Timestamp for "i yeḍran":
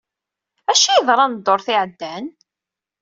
0.89-1.33